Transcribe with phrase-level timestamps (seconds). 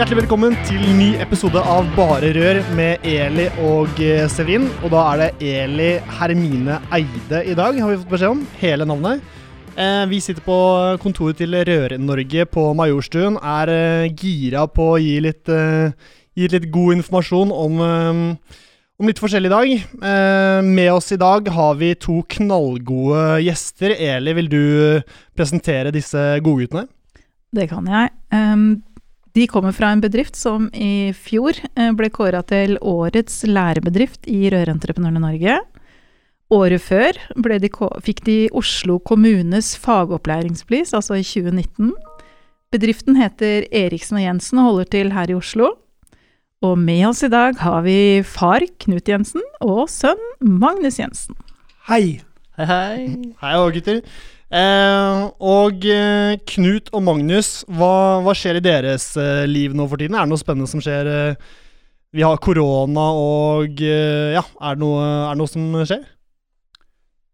[0.00, 3.98] Hjertelig velkommen til ny episode av Bare rør med Eli og
[4.32, 4.62] Severin.
[4.80, 8.40] Og da er det Eli Hermine Eide i dag, har vi fått beskjed om.
[8.62, 9.20] Hele navnet.
[9.76, 10.56] Eh, vi sitter på
[11.04, 13.36] kontoret til Rør-Norge på Majorstuen.
[13.44, 15.92] Er eh, gira på å gi litt, eh,
[16.32, 18.56] gi litt god informasjon om, eh,
[19.04, 19.74] om litt forskjellig i dag.
[20.00, 23.92] Eh, med oss i dag har vi to knallgode gjester.
[24.00, 24.64] Eli, vil du
[25.36, 26.88] presentere disse godguttene?
[27.52, 28.14] Det kan jeg.
[28.32, 28.78] Um,
[29.36, 34.48] de kommer fra en bedrift som i fjor eh, ble kåra til årets lærebedrift i
[34.50, 35.58] Rørentreprenørene Norge.
[36.50, 37.18] Året før
[37.62, 37.70] de,
[38.02, 41.92] fikk de Oslo kommunes fagopplæringspris, altså i 2019.
[42.74, 45.76] Bedriften heter Eriksen og Jensen og holder til her i Oslo.
[46.60, 51.38] Og med oss i dag har vi far Knut Jensen og sønn Magnus Jensen.
[51.88, 52.20] Hei.
[52.58, 53.32] Hei, hei.
[53.40, 54.02] Hei òg, gutter.
[54.50, 60.02] Eh, og eh, Knut og Magnus, hva, hva, skjer i deres eh, liv nå for
[60.02, 60.16] tiden?
[60.18, 61.06] Er det noe spennende som skjer?
[61.06, 61.58] Eh,
[62.10, 66.02] vi har korona og eh, Ja, er det, noe, er det, noe, som skjer?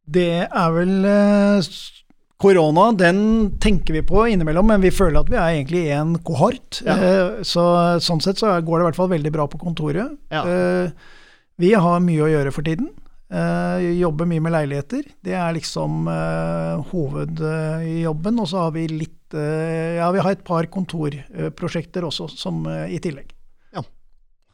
[0.06, 0.92] Det er vel
[2.36, 3.18] Korona, den
[3.64, 6.82] tenker vi på innimellom, men vi føler at vi er egentlig en kohort.
[6.84, 7.40] Ja.
[7.40, 7.64] så
[8.04, 10.12] Sånn sett så går det i hvert fall veldig bra på kontoret.
[10.28, 10.44] Ja.
[11.56, 12.92] vi har mye å gjøre for tiden.
[13.26, 15.06] Uh, jobber mye med leiligheter.
[15.24, 18.38] Det er liksom uh, hovedjobben.
[18.38, 23.00] og så har vi litt uh, Ja, vi har et par kontorprosjekter også som i
[23.02, 23.32] tillegg.
[23.74, 23.82] Ja,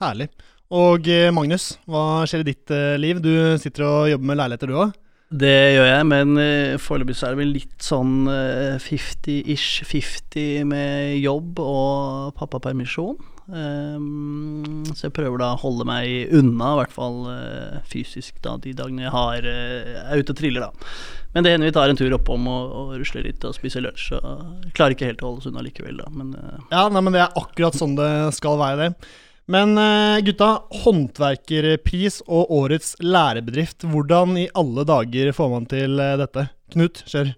[0.06, 0.31] herlig.
[0.72, 1.05] Og
[1.37, 3.19] Magnus, hva skjer i ditt liv?
[3.21, 4.94] Du sitter og jobber med leiligheter, du òg?
[5.32, 11.16] Det gjør jeg, men uh, foreløpig så er det vel litt sånn 50-ish 50 med
[11.22, 13.16] jobb og pappapermisjon.
[13.53, 18.54] Um, så jeg prøver da å holde meg unna, i hvert fall uh, fysisk, da,
[18.60, 20.93] de dagene jeg har, er ute og triller, da.
[21.32, 24.12] Men det hender vi tar en tur oppom og, og rusler litt og spiser lunsj.
[24.20, 26.12] Og klarer ikke helt å holde oss unna likevel, da.
[26.12, 26.37] Men,
[26.69, 29.12] ja, nei, men det er akkurat sånn det skal være, det.
[29.51, 29.75] Men
[30.23, 30.51] gutta,
[30.85, 33.83] håndverkerpris og årets lærebedrift.
[33.91, 36.47] Hvordan i alle dager får man til dette?
[36.73, 37.33] Knut, kjør.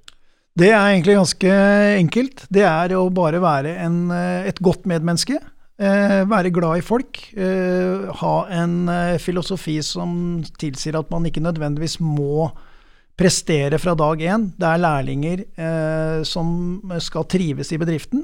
[0.55, 1.55] Det er egentlig ganske
[2.03, 2.45] enkelt.
[2.53, 5.41] Det er å bare være en, et godt medmenneske.
[5.75, 7.19] Eh, være glad i folk.
[7.35, 12.47] Eh, ha en eh, filosofi som tilsier at man ikke nødvendigvis må
[13.19, 14.53] prestere fra dag én.
[14.55, 18.23] Det er lærlinger eh, som skal trives i bedriften.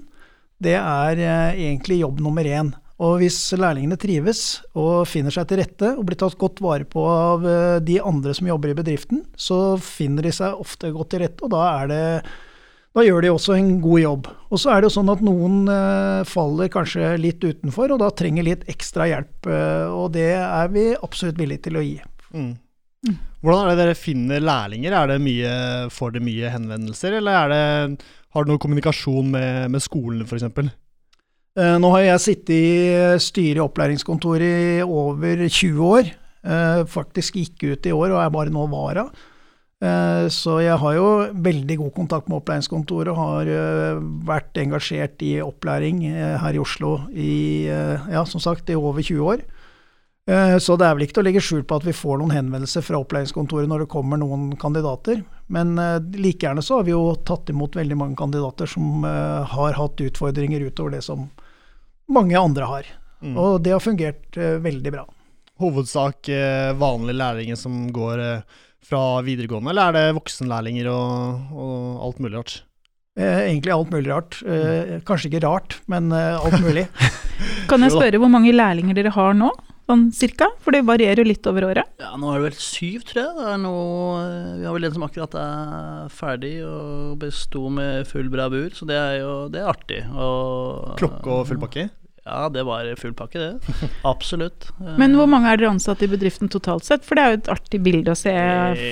[0.63, 2.71] Det er eh, egentlig jobb nummer én.
[3.01, 7.07] Og hvis lærlingene trives og finner seg til rette og blir tatt godt vare på
[7.09, 11.25] av eh, de andre som jobber i bedriften, så finner de seg ofte godt til
[11.25, 12.05] rette, og da det
[12.91, 14.29] da gjør de også en god jobb.
[14.51, 18.09] Og så er det jo sånn at noen eh, faller kanskje litt utenfor, og da
[18.19, 19.47] trenger litt ekstra hjelp.
[19.47, 21.95] Eh, og det er vi absolutt villige til å gi.
[22.35, 22.51] Mm.
[23.41, 24.97] Hvordan er det dere finner lærlinger?
[24.99, 25.53] Er det mye,
[25.95, 27.63] får dere mye henvendelser, eller det,
[28.35, 30.51] har dere noe kommunikasjon med, med skolen f.eks.?
[31.59, 36.15] Eh, nå har jeg sittet i styret i opplæringskontoret i over 20 år.
[36.47, 39.09] Eh, faktisk gikk ut i år og er bare nå vara.
[39.81, 41.07] Eh, så jeg har jo
[41.41, 46.61] veldig god kontakt med opplæringskontoret, og har eh, vært engasjert i opplæring eh, her i
[46.61, 49.49] Oslo i, ja, som sagt, i over 20 år.
[50.31, 52.85] Så det er vel ikke til å legge skjul på at vi får noen henvendelser
[52.87, 55.25] fra opplæringskontoret når det kommer noen kandidater.
[55.51, 55.73] Men
[56.15, 60.63] like gjerne så har vi jo tatt imot veldig mange kandidater som har hatt utfordringer
[60.69, 61.25] utover det som
[62.13, 62.91] mange andre har.
[63.21, 63.37] Mm.
[63.37, 65.05] Og det har fungert veldig bra.
[65.61, 66.31] Hovedsak
[66.81, 68.23] vanlige lærlinger som går
[68.91, 72.55] fra videregående, eller er det voksenlærlinger og, og alt mulig rart?
[73.19, 74.39] Eh, egentlig alt mulig rart.
[74.47, 76.87] Eh, kanskje ikke rart, men eh, alt mulig.
[77.71, 79.51] kan jeg spørre hvor mange lærlinger dere har nå?
[79.91, 80.47] Sånn cirka?
[80.63, 81.89] For det varierer jo litt over året.
[81.99, 83.33] Ja, Nå er det vel syv, tror jeg.
[83.41, 84.21] Det er noe,
[84.61, 89.01] vi har vel en som akkurat er ferdig og besto med full bravur, så det
[89.01, 90.05] er jo det er artig.
[90.15, 91.89] Og, Klokke og full pakke?
[92.31, 93.77] Ja, det var full pakke, det.
[94.13, 94.71] Absolutt.
[95.01, 97.03] Men hvor mange er dere ansatte i bedriften totalt sett?
[97.07, 98.35] For det er jo et artig bilde å se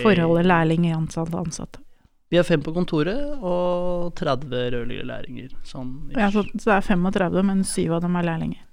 [0.02, 1.85] forholdet lærling-ansatte ansatte.
[2.29, 5.52] Vi er fem på kontoret og 30 rødligere lærlinger.
[5.64, 8.64] Sånn ja, så, så, det er 35, men syv av dem er lærlinger.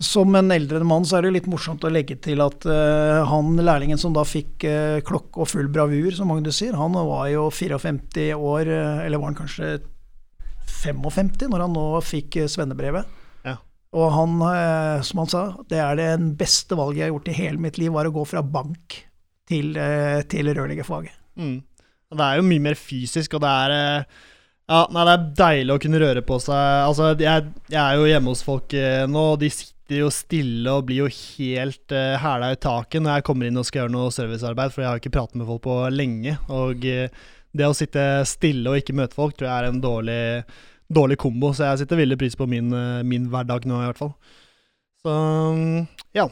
[0.00, 3.58] Som en eldre mann så er det litt morsomt å legge til at uh, han
[3.60, 7.50] lærlingen som da fikk uh, klokke og full bravur, som Magnus sier, han var jo
[7.52, 9.74] 54 år, uh, eller var han kanskje
[10.80, 13.19] 55 når han nå fikk svennebrevet.
[13.96, 14.36] Og han,
[15.02, 17.90] som han sa, det er det beste valget jeg har gjort i hele mitt liv,
[17.90, 19.00] var å gå fra bank
[19.50, 19.72] til,
[20.30, 21.16] til rørleggerfaget.
[21.40, 21.56] Mm.
[22.14, 23.74] Det er jo mye mer fysisk, og det er
[24.70, 26.62] ja, nei, det er deilig å kunne røre på seg.
[26.86, 28.78] Altså, jeg, jeg er jo hjemme hos folk
[29.10, 29.50] nå, og de
[29.90, 33.58] sitter jo stille og blir jo helt uh, hæla i taket når jeg kommer inn
[33.58, 36.36] og skal gjøre noe servicearbeid, for jeg har ikke pratet med folk på lenge.
[36.54, 37.08] Og uh,
[37.50, 40.20] det å sitte stille og ikke møte folk tror jeg er en dårlig,
[40.90, 44.02] dårlig kombo, så jeg setter veldig pris på min, uh, min, hverdag nå, i hvert
[44.02, 44.12] fall.
[45.00, 45.14] Så
[46.16, 46.26] ja.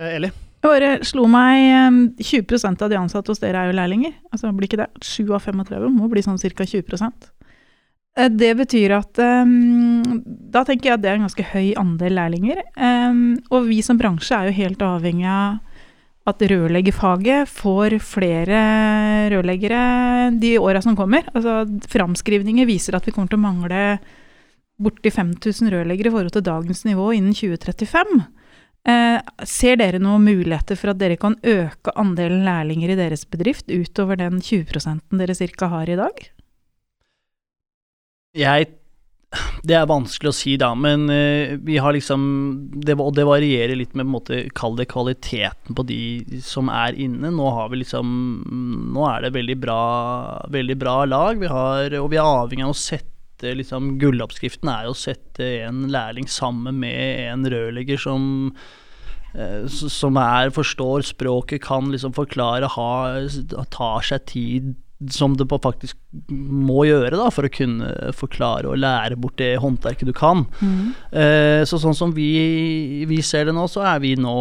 [0.00, 0.32] Eli?
[0.64, 4.14] Det bare slo meg 20% av de ansatte hos dere er jo lærlinger.
[4.32, 4.88] Altså blir ikke det?
[5.04, 6.64] 7 av 35 må bli sånn ca.
[6.64, 6.88] 20
[8.14, 12.14] Eh, det betyr at um, Da tenker jeg at det er en ganske høy andel
[12.18, 12.62] lærlinger.
[12.78, 15.58] Um, og vi som bransje er jo helt avhengig av
[16.24, 18.60] at rørleggerfaget får flere
[19.32, 21.26] rørleggere de åra som kommer.
[21.36, 23.80] Altså Framskrivninger viser at vi kommer til å mangle
[24.80, 28.24] borti 5000 rørleggere i forhold til dagens nivå innen 2035.
[28.84, 29.18] Eh,
[29.48, 34.18] ser dere noen muligheter for at dere kan øke andelen lærlinger i deres bedrift utover
[34.20, 35.68] den 20% dere ca.
[35.72, 36.24] har i dag?
[38.34, 38.72] Jeg
[39.66, 42.24] det er vanskelig å si, da, men uh, vi har liksom
[42.84, 46.70] det, Og det varierer litt med på en måte, Kall det kvaliteten på de som
[46.72, 47.32] er inne.
[47.34, 48.06] Nå har vi liksom
[48.94, 49.80] Nå er det veldig bra,
[50.52, 51.40] veldig bra lag.
[51.40, 53.10] Vi har, og vi er avhengig av å sette
[53.58, 58.24] liksom Gulloppskriften er jo å sette en lærling sammen med en rørlegger som
[59.34, 62.92] uh, som er, forstår språket, kan liksom forklare, ha,
[63.74, 64.74] tar seg tid
[65.12, 65.96] som du faktisk
[66.28, 70.44] må gjøre da, for å kunne forklare og lære bort det håndverket du kan.
[70.60, 70.94] Mm.
[71.10, 74.34] Eh, så sånn som vi, vi, ser det nå, så er vi nå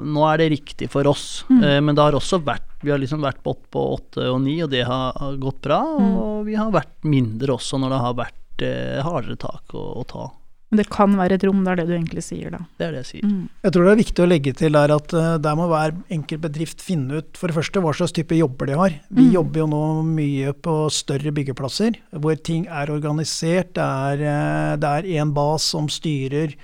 [0.00, 1.44] Nå er det riktig for oss.
[1.50, 1.62] Mm.
[1.62, 4.58] Eh, men det har også vært Vi har liksom vært på, på åtte og ni,
[4.64, 5.80] og det har, har gått bra.
[6.00, 6.10] Mm.
[6.24, 10.06] Og vi har vært mindre også når det har vært eh, hardere tak å, å
[10.08, 10.28] ta.
[10.70, 12.60] Men det kan være et rom, det er det du egentlig sier da.
[12.78, 13.26] Det er det jeg sier.
[13.26, 13.46] Mm.
[13.66, 16.44] Jeg tror det er viktig å legge til der at uh, der må hver enkelt
[16.44, 18.94] bedrift finne ut for det første hva slags type jobber de har.
[19.10, 19.32] Vi mm.
[19.34, 23.74] jobber jo nå mye på større byggeplasser hvor ting er organisert.
[23.74, 23.88] Det
[24.30, 26.54] er, én en bas som styrer.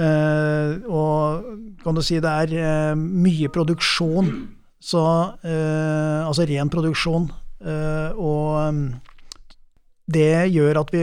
[0.00, 4.34] Uh, og kan du si det er mye produksjon.
[4.80, 5.00] Så
[5.44, 7.26] altså ren produksjon.
[8.16, 8.78] og um,
[10.08, 11.02] det gjør at vi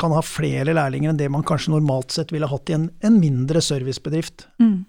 [0.00, 3.20] kan ha flere lærlinger enn det man kanskje normalt sett ville hatt i en, en
[3.20, 4.48] mindre servicebedrift.
[4.62, 4.84] Mm.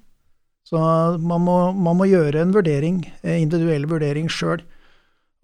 [0.66, 0.80] Så
[1.22, 4.64] man må, man må, gjøre en vurdering, eh, individuell vurdering sjøl.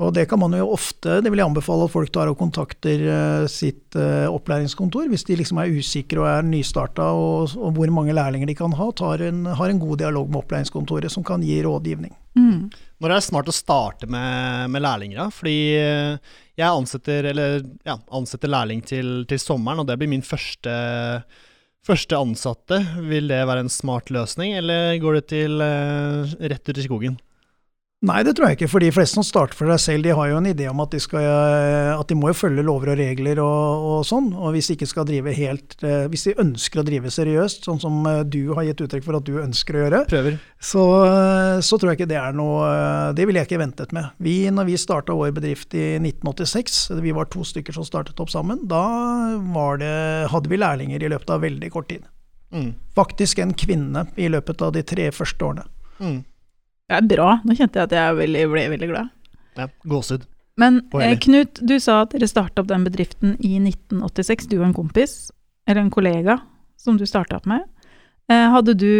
[0.01, 3.03] Og det kan man jo ofte, det vil jeg anbefale at folk tar og kontakter
[3.05, 7.93] uh, sitt uh, opplæringskontor hvis de liksom er usikre og er nystarta og, og, hvor
[7.93, 8.89] mange lærlinger de kan ha.
[9.21, 12.15] En, har en god dialog med opplæringskontoret som kan gi rådgivning.
[12.37, 12.71] Mm.
[13.01, 15.31] Når er det smart å starte med, med lærlinger?
[15.33, 20.75] Fordi jeg ansetter, eller, ja, ansetter lærling til, til, sommeren, og det blir min første,
[21.87, 22.79] første, ansatte.
[23.09, 27.19] Vil det være en smart løsning, eller går det til rett ut i skogen?
[28.01, 28.69] Nei, det tror jeg ikke.
[28.71, 30.89] For de fleste som starter for seg selv, de har jo en idé om at
[30.95, 31.21] de, skal,
[31.93, 34.31] at de må jo følge lover og regler og, og sånn.
[34.33, 37.81] Og hvis de ikke skal drive helt eh, Hvis de ønsker å drive seriøst, sånn
[37.83, 40.39] som eh, du har gitt uttrykk for at du ønsker å gjøre, Prøver.
[40.57, 40.85] Så,
[41.61, 42.71] så tror jeg ikke det er noe
[43.17, 44.09] Det ville jeg ikke ventet med.
[44.17, 48.33] Vi, når vi starta vår bedrift i 1986, vi var to stykker som startet opp
[48.33, 48.81] sammen, da
[49.81, 49.93] det,
[50.33, 52.09] hadde vi lærlinger i løpet av veldig kort tid.
[52.51, 52.73] Mm.
[52.97, 55.69] Faktisk en kvinne i løpet av de tre første årene.
[56.01, 56.19] Mm.
[56.91, 57.33] Det er bra.
[57.47, 59.11] Nå kjente jeg at jeg ble, ble veldig glad.
[59.59, 60.27] Ja, gåsehud.
[60.59, 64.67] Men eh, Knut, du sa at dere starta opp den bedriften i 1986, du og
[64.67, 65.13] en kompis,
[65.69, 66.41] eller en kollega,
[66.79, 67.63] som du starta opp med.
[68.31, 68.91] Eh, hadde du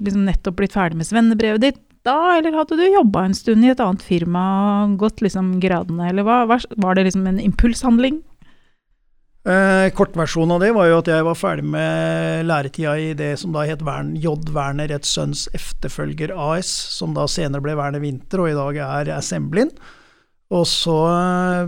[0.00, 3.72] liksom nettopp blitt ferdig med svennebrevet ditt da, eller hadde du jobba en stund i
[3.72, 4.42] et annet firma
[5.00, 6.44] gått liksom gradene, eller hva?
[6.46, 8.20] Var det liksom en impulshandling?
[9.46, 13.52] Eh, kortversjonen av det var jo at jeg var ferdig med læretida i det som
[13.54, 14.32] da het Vern, J.
[14.50, 19.12] Werner et Sønns efterfølger AS, som da senere ble Werner Winter, og i dag er
[19.14, 19.70] Assemblin.
[20.54, 20.94] Og så,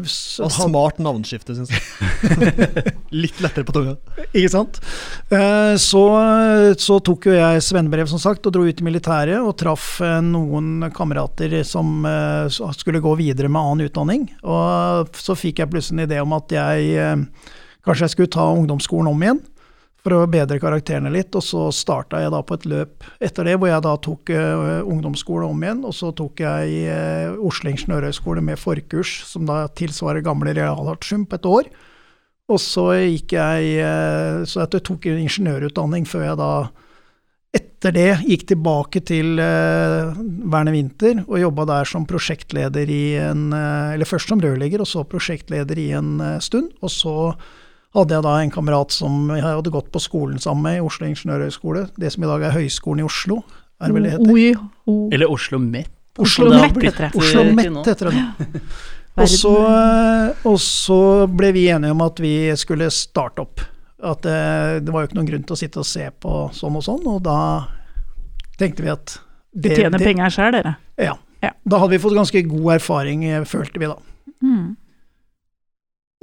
[0.06, 1.82] så og Smart navnskifte, syns jeg.
[3.24, 3.94] Litt lettere på tunga.
[4.28, 4.78] Ikke sant.
[5.34, 6.02] Eh, så,
[6.78, 10.20] så tok jo jeg svennebrev, som sagt, og dro ut i militæret og traff eh,
[10.22, 14.28] noen kamerater som eh, skulle gå videre med annen utdanning.
[14.46, 17.24] Og så fikk jeg plutselig en idé om at jeg
[17.88, 19.38] Kanskje jeg skulle ta ungdomsskolen om igjen
[20.04, 21.34] for å bedre karakterene litt.
[21.36, 24.80] Og så starta jeg da på et løp etter det, hvor jeg da tok uh,
[24.86, 25.84] ungdomsskole om igjen.
[25.88, 31.38] Og så tok jeg uh, Oslo ingeniørhøgskole med forkurs, som da tilsvarer gamle realartium på
[31.38, 31.70] et år.
[32.48, 36.52] Og så gikk jeg uh, Så jeg tok ingeniørutdanning før jeg da
[37.58, 40.12] etter det gikk tilbake til uh,
[40.52, 45.04] Verne Winther og jobba der som prosjektleder i en Eller først som rørlegger, og så
[45.08, 46.74] prosjektleder i en stund.
[46.84, 47.16] Og så
[47.96, 51.08] hadde jeg da en kamerat som jeg hadde gått på skolen sammen med i Oslo
[51.08, 51.86] ingeniørhøgskole.
[51.96, 53.40] Det som i dag er Høgskolen i Oslo,
[53.80, 54.34] er vel det heter?
[54.34, 55.90] O o Eller Oslo Met.
[56.18, 57.10] Oslo Met heter det.
[57.16, 58.62] Oslo Met heter det.
[59.18, 59.52] Og så,
[60.46, 63.62] og så ble vi enige om at vi skulle starte opp.
[63.98, 64.36] At det,
[64.86, 67.02] det var jo ikke noen grunn til å sitte og se på sånn og sånn,
[67.10, 67.38] og da
[68.60, 69.16] tenkte vi at
[69.58, 70.76] det, Tjener penger sjøl, dere.
[71.00, 71.16] Ja.
[71.42, 71.50] Ja.
[71.66, 73.96] Da hadde vi fått ganske god erfaring, eh, følte vi da.
[74.42, 74.76] Mm.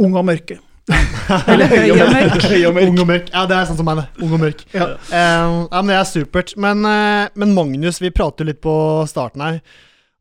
[0.05, 0.59] Ung og mørke.
[1.51, 2.43] Eller høy og mørk.
[2.51, 2.89] Høy og mørk.
[2.91, 3.31] Ung og mørk.
[3.33, 4.25] Ja, det er sånn som meg, det.
[4.25, 4.61] Ung og mørk.
[4.75, 4.91] Ja.
[5.09, 6.53] Uh, ja, men Det er supert.
[6.61, 8.75] Men, uh, men Magnus, vi prater jo litt på
[9.09, 9.59] starten her.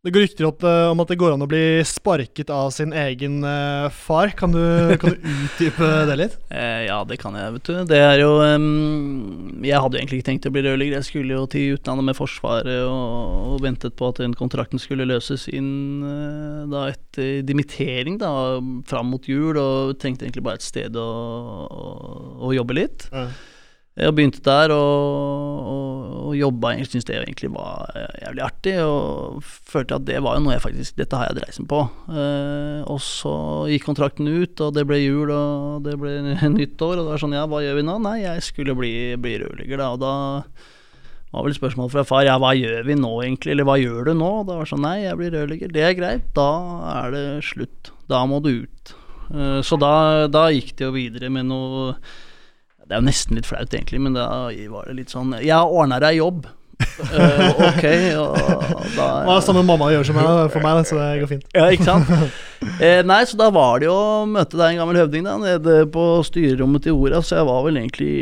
[0.05, 2.91] Det går rykter opp, uh, om at det går an å bli sparket av sin
[2.93, 4.35] egen uh, far.
[4.37, 4.61] Kan du,
[5.01, 6.35] kan du utdype det litt?
[6.53, 7.79] Eh, ja, det kan jeg, vet du.
[7.89, 10.99] Det er jo um, Jeg hadde egentlig ikke tenkt å bli rørlegger.
[10.99, 15.09] Jeg skulle jo til utlandet med Forsvaret og, og ventet på at den kontrakten skulle
[15.09, 15.73] løses inn
[16.05, 21.09] uh, da etter dimittering, da, fram mot jul, og trengte egentlig bare et sted å,
[21.65, 21.91] å,
[22.45, 23.09] å jobbe litt.
[23.95, 26.73] Jeg begynte der og, og, og jobba.
[26.75, 30.57] Jeg syntes det egentlig var eh, jævlig artig, og følte at det var jo noe
[30.57, 31.85] jeg faktisk Dette har jeg dreisen på.
[32.11, 33.35] Eh, og så
[33.71, 36.17] gikk kontrakten ut, og det ble jul, og det ble
[36.57, 36.97] nyttår.
[36.99, 37.97] og det var sånn Ja, hva gjør vi nå?
[38.03, 39.93] Nei, jeg skulle bli, bli rørlegger, da.
[39.95, 40.15] Og da
[41.35, 44.15] var vel spørsmålet fra far ja, hva gjør vi nå egentlig, eller hva gjør du
[44.19, 44.35] nå?
[44.43, 45.75] Og da var det sånn nei, jeg blir rørlegger.
[45.75, 46.51] Det er greit, da
[46.99, 47.95] er det slutt.
[48.11, 48.95] Da må du ut.
[49.31, 49.95] Eh, så da,
[50.27, 51.93] da gikk det jo videre med noe
[52.85, 54.29] Det er jo nesten litt flaut, egentlig, men da
[54.73, 56.47] var det litt sånn Jeg har ordna deg jobb.
[56.85, 57.85] uh, ok,
[58.19, 58.35] og
[58.97, 61.47] da Ja, samme mamma gjør som meg, for meg, så det går fint.
[61.55, 62.11] ja, ikke sant?
[62.81, 65.75] Eh, nei, så da var det jo å møte deg en gammel høvding da, nede
[65.93, 67.21] på styrerommet til Orda.
[67.21, 68.13] så jeg var vel egentlig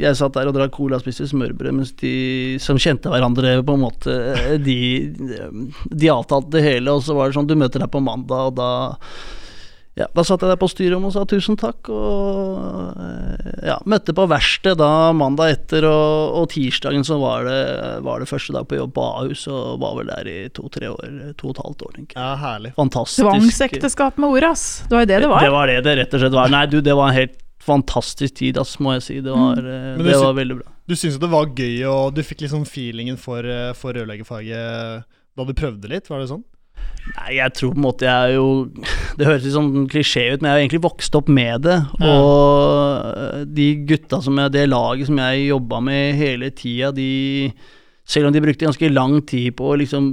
[0.00, 2.14] Jeg satt der og drakk cola og spiste smørbrød, mens de
[2.64, 4.14] som kjente hverandre, på en måte
[4.64, 4.78] De,
[5.92, 8.56] de avtalte det hele, og så var det sånn Du møter deg på mandag, og
[8.56, 8.70] da
[9.98, 14.14] ja, Da satt jeg der på styrerommet og sa tusen takk, og eh, ja, møtte
[14.14, 17.58] på verkstedet da mandag etter, og, og tirsdagen så var det,
[18.06, 21.18] var det første dag på jobb på Ahus, og var vel der i to-tre år,
[21.40, 22.22] to og et halvt år, tenker jeg.
[22.22, 22.72] Ja, herlig.
[22.78, 23.26] Fantastisk.
[23.26, 24.64] Tvangsekteskap med ord, ass.
[24.86, 25.44] Det var jo det det var.
[25.44, 26.54] Det var det det rett og slett var.
[26.54, 27.38] Nei, du, det var en helt
[27.68, 29.20] fantastisk tid, ass, må jeg si.
[29.24, 30.04] Det var, mm.
[30.06, 30.74] Det var veldig bra.
[30.88, 35.04] Du syns jo det var gøy, og du fikk liksom feelingen for, eh, for rørleggerfaget
[35.38, 36.46] da du prøvde litt, var det sånn?
[37.08, 38.48] Nei, jeg tror på en måte jeg er jo
[39.18, 41.78] Det høres litt sånn klisjé ut, men jeg har egentlig vokst opp med det.
[42.02, 42.12] Ja.
[42.12, 47.50] Og de gutta som jeg Det laget som jeg jobba med hele tida, de
[48.08, 50.12] Selv om de brukte ganske lang tid på å liksom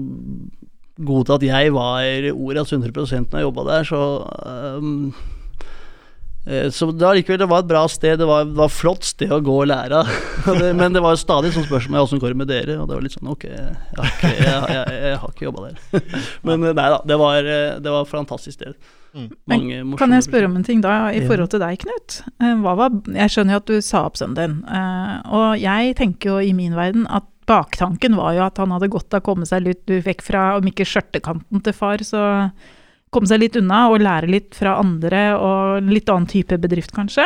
[1.05, 4.00] godta at jeg var ordas 100 når jeg jobba der, så
[4.79, 5.10] um,
[6.46, 9.08] så det var likevel det var et bra sted, det var, det var et flott
[9.08, 10.12] sted å gå og lære av.
[10.78, 13.06] Men det var jo stadig sånn spørsmål åssen går det med dere, og det var
[13.08, 16.06] litt sånn ok, jeg har ikke, jeg, jeg, jeg har ikke jobba der.
[16.48, 18.78] Men eh, nei da, det var, eh, det var et fantastisk sted.
[19.16, 19.30] Mm.
[19.48, 22.18] Mange Men, Kan jeg spørre om en ting da, i forhold til deg, Knut?
[22.44, 25.96] Eh, Hva var, jeg skjønner jo at du sa opp sønnen din, eh, og jeg
[26.02, 29.25] tenker jo i min verden at baktanken var jo at han hadde godt av å
[29.28, 32.22] komme seg litt du vekk fra, om ikke skjørtekanten til far, så
[33.15, 37.25] komme seg litt unna og lære litt fra andre og litt annen type bedrift, kanskje?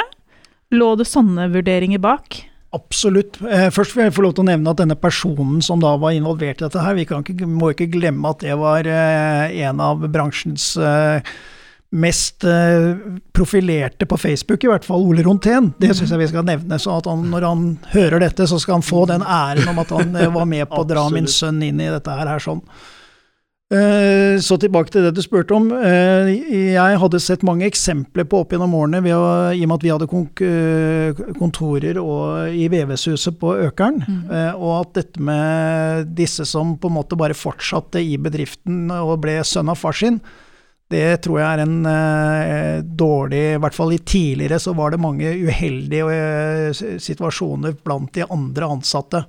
[0.76, 2.44] Lå det sånne vurderinger bak?
[2.76, 3.40] Absolutt.
[3.42, 6.14] Eh, Først vil jeg få lov til å nevne at denne personen som da var
[6.14, 9.82] involvert i dette her, vi kan ikke, må ikke glemme at det var eh, en
[9.82, 11.34] av bransjens eh,
[11.90, 12.46] mest
[13.34, 15.72] profilerte på Facebook, i hvert fall Ole Rontén.
[15.82, 16.78] Det syns jeg vi skal nevne.
[16.78, 17.64] Så at han, når han
[17.96, 20.86] hører dette, så skal han få den æren om at han var med på å
[20.86, 22.30] dra min sønn inn i dette her.
[22.30, 22.62] her sånn.
[23.70, 25.70] Eh, Så tilbake til det du spurte om.
[25.72, 26.32] Eh,
[26.74, 29.92] Jeg hadde sett mange eksempler på opp gjennom årene, å, i og med at vi
[29.94, 34.58] hadde eh, kontorer og, i VVS-huset på Økeren, mm.
[34.58, 39.44] og at dette med disse som på en måte bare fortsatte i bedriften og ble
[39.46, 40.20] sønn av far sin,
[40.90, 45.30] det tror jeg er en dårlig I hvert fall i tidligere så var det mange
[45.38, 49.22] uheldige situasjoner blant de andre ansatte.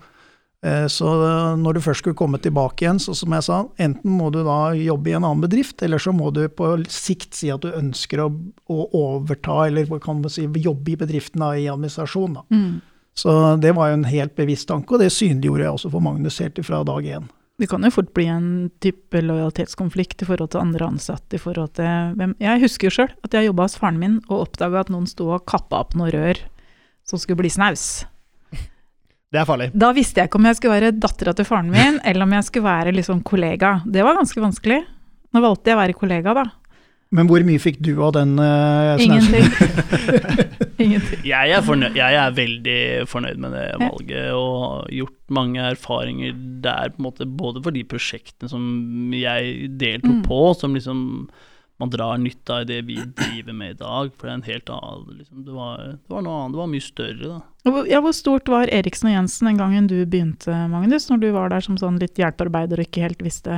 [0.67, 1.09] Eh, Så
[1.57, 4.73] når du først skulle komme tilbake igjen, så som jeg sa, enten må du da
[4.77, 8.21] jobbe i en annen bedrift, eller så må du på sikt si at du ønsker
[8.27, 8.29] å,
[8.69, 12.37] å overta, eller kan man si, jobbe i bedriften da, i administrasjon.
[12.41, 12.45] Da.
[12.53, 12.81] Mm.
[13.17, 16.41] Så det var jo en helt bevisst tanke, og det synliggjorde jeg også for Magnus
[16.45, 17.31] helt fra dag én.
[17.61, 21.37] Det kan jo fort bli en type lojalitetskonflikt i forhold til andre ansatte.
[21.37, 22.33] i forhold til hvem.
[22.41, 25.29] Jeg husker jo sjøl at jeg jobba hos faren min og oppdaga at noen sto
[25.29, 26.41] og kappa opp noe rør
[27.05, 28.07] som skulle bli snaus.
[29.31, 29.69] Det er farlig.
[29.79, 32.49] Da visste jeg ikke om jeg skulle være dattera til faren min, eller om jeg
[32.49, 33.79] skulle være liksom kollega.
[33.87, 34.81] Det var ganske vanskelig.
[35.31, 36.49] Nå valgte jeg å være kollega, da.
[37.15, 38.37] Men hvor mye fikk du av den?
[38.39, 39.47] Uh, Ingenting.
[40.85, 41.25] Ingenting.
[41.27, 46.37] Jeg er, fornøyd, jeg er veldig fornøyd med det valget og har gjort mange erfaringer
[46.63, 48.65] der, på en måte, både for de prosjektene som
[49.15, 50.23] jeg deltok mm.
[50.27, 51.03] på, som liksom
[51.81, 54.15] man drar nytte av det vi driver med i dag.
[54.15, 56.73] For det er en helt annen liksom, det, var, det, var, noe annet, det var
[56.77, 57.41] mye større, da.
[57.65, 61.11] Ja, hvor stort var Eriksen og Jensen den gangen du begynte, Magnus?
[61.11, 63.57] Når du var der som sånn litt hjelpearbeider og ikke helt visste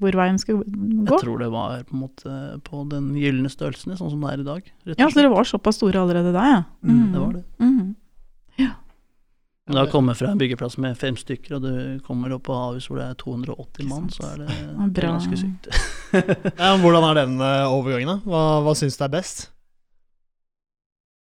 [0.00, 1.18] hvor veien skulle gå?
[1.18, 4.44] Jeg tror det var på en måte på den gylne størrelsen, sånn som det er
[4.44, 4.70] i dag.
[4.94, 6.62] Ja, så dere var såpass store allerede da, ja?
[6.80, 6.94] Mm.
[6.94, 7.10] Mm.
[7.12, 7.44] Det var det.
[7.60, 7.90] Mm.
[8.62, 8.70] Ja.
[9.68, 12.88] Du har kommet fra en byggeplass med fem stykker, og du kommer opp på Ahus
[12.88, 14.56] hvor det er 280 mann, så er det,
[14.96, 15.68] det er ganske sykt.
[16.62, 18.18] ja, hvordan er den uh, overgangen, da?
[18.24, 19.46] Hva, hva syns du er best?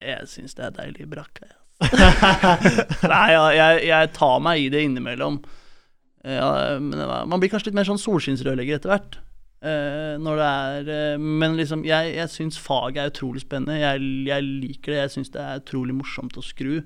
[0.00, 1.56] Jeg syns det er deilig brakka, jeg.
[3.12, 5.40] Nei, ja, jeg, jeg, tar meg i det innimellom.
[6.26, 6.48] Ja,
[6.82, 9.18] men man blir kanskje litt mer sånn solskinnsrørlegger etter hvert.
[9.66, 13.78] Uh, når det er uh, Men liksom, jeg, jeg syns faget er utrolig spennende.
[13.80, 15.02] Jeg, jeg liker det.
[15.04, 16.80] Jeg syns det er utrolig morsomt å skru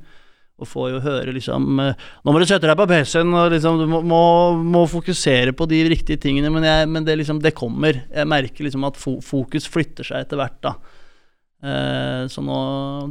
[0.61, 3.78] og får jo høre liksom eh, Nå må du sette deg på PC-en, og liksom,
[3.80, 4.23] du må, må,
[4.61, 8.02] må, fokusere på de riktige tingene, men, men det, liksom, det, kommer.
[8.12, 10.75] Jeg merker liksom at fokus flytter seg etter hvert, da.
[11.61, 12.61] Eh, så nå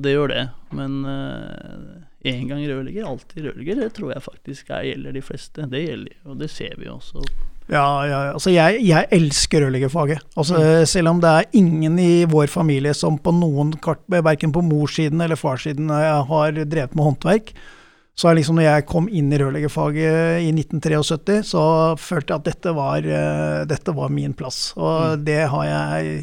[0.01, 0.47] Det gjør det.
[0.75, 3.83] Men én eh, gang rørlegger, alltid rørlegger.
[3.83, 5.69] Det tror jeg faktisk er, gjelder de fleste.
[5.69, 7.23] Det gjelder, og det ser vi også
[7.69, 10.23] ja, ja altså jeg, jeg elsker rørleggerfaget.
[10.33, 10.87] Altså, mm.
[10.89, 15.21] Selv om det er ingen i vår familie som på noen kart, verken på morssiden
[15.21, 17.53] eller farssiden, eh, har drevet med håndverk.
[18.17, 21.61] Så liksom når jeg kom inn i rørleggerfaget i 1973, så
[22.01, 23.05] følte jeg at dette var,
[23.69, 24.73] dette var min plass.
[24.75, 25.23] Og mm.
[25.29, 26.17] det har jeg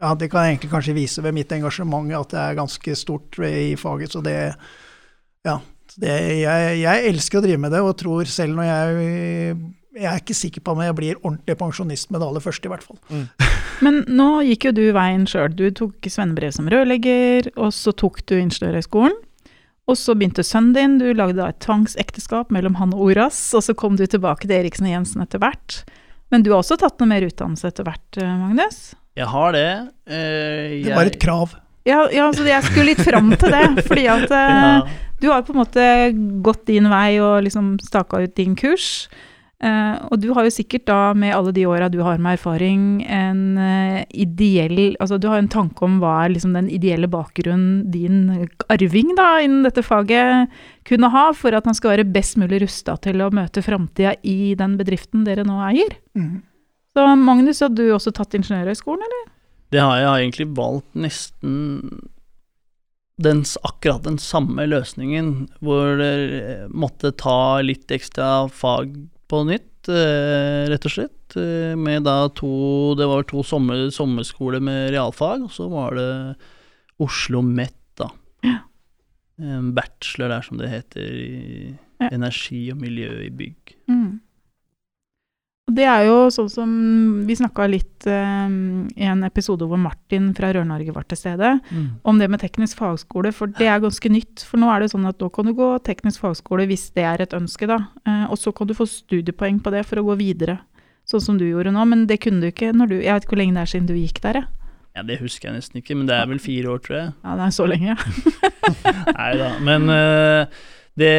[0.00, 3.38] ja, Det kan jeg egentlig kanskje vise ved mitt engasjement, at det er ganske stort
[3.42, 4.12] i faget.
[4.12, 4.54] Så det
[5.44, 5.60] Ja.
[5.98, 6.14] Det,
[6.44, 9.56] jeg, jeg elsker å drive med det, og tror selv når jeg
[9.98, 12.72] jeg er ikke sikker på om jeg blir ordentlig pensjonist med det aller første, i
[12.72, 12.98] hvert fall.
[13.10, 13.24] Mm.
[13.84, 15.50] Men nå gikk jo du veien sjøl.
[15.54, 19.16] Du tok svennebrev som rørlegger, og så tok du Ingeniørhøgskolen.
[19.88, 23.74] Og så begynte sønnen din, du lagde et tvangsekteskap mellom han og Oras, og så
[23.78, 25.80] kom du tilbake til Eriksen og Jensen etter hvert.
[26.28, 28.90] Men du har også tatt noe mer utdannelse etter hvert, eh, Magnus?
[29.18, 29.70] Jeg har det.
[30.06, 30.18] Eh,
[30.78, 30.84] jeg...
[30.88, 31.56] Det var et krav.
[31.88, 33.86] Ja, ja så jeg skulle litt fram til det.
[33.88, 35.08] fordi at eh, ja.
[35.22, 35.88] du har på en måte
[36.44, 39.08] gått din vei og liksom staka ut din kurs.
[39.58, 43.00] Uh, og du har jo sikkert da, med alle de åra du har med erfaring,
[43.10, 47.80] en uh, ideell Altså du har en tanke om hva er liksom den ideelle bakgrunnen
[47.90, 50.54] din arving da, innen dette faget
[50.86, 54.54] kunne ha, for at han skal være best mulig rusta til å møte framtida i
[54.54, 55.98] den bedriften dere nå eier.
[56.14, 56.38] Mm.
[56.98, 59.26] Så Magnus, har du også tatt Ingeniørhøgskolen, eller?
[59.70, 60.02] Det har jeg.
[60.02, 61.52] Jeg har egentlig valgt nesten
[63.22, 65.30] den, akkurat den samme løsningen,
[65.62, 68.96] hvor dere måtte ta litt ekstra fag
[69.30, 71.38] på nytt, eh, rett og slett.
[71.38, 76.36] Eh, med da to Det var to sommer, sommerskoler med realfag, og så var det
[76.98, 78.10] Oslo Met, da.
[78.42, 78.58] Ja.
[79.38, 82.10] En bachelor der, som det heter, i ja.
[82.10, 83.76] energi og miljø i bygg.
[83.86, 84.18] Mm.
[85.68, 86.70] Det er jo sånn som
[87.28, 88.52] vi snakka litt eh,
[88.96, 91.88] i en episode hvor Martin fra Rør-Norge var til stede, mm.
[92.08, 94.46] om det med teknisk fagskole, for det er ganske nytt.
[94.48, 97.24] For nå er det sånn at da kan du gå teknisk fagskole hvis det er
[97.24, 97.82] et ønske, da.
[98.08, 100.60] Eh, og så kan du få studiepoeng på det for å gå videre,
[101.08, 101.84] sånn som du gjorde nå.
[101.90, 103.90] Men det kunne du ikke når du Jeg vet ikke hvor lenge det er siden
[103.90, 104.54] du gikk der, jeg.
[104.96, 107.12] Ja, Det husker jeg nesten ikke, men det er vel fire år, tror jeg.
[107.22, 107.94] Ja, det er så lenge.
[109.20, 109.52] Nei da.
[109.62, 110.64] Men uh,
[110.98, 111.14] det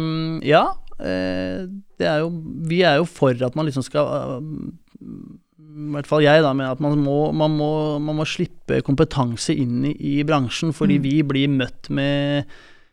[0.00, 0.64] mm, Ja.
[1.00, 1.68] Uh,
[2.08, 2.30] er jo
[2.70, 6.82] Vi er jo for at man liksom skal I hvert fall jeg, da, med at
[6.82, 7.70] man må, man må,
[8.02, 11.06] man må slippe kompetanse inn i, i bransjen, fordi mm.
[11.06, 12.50] vi blir møtt med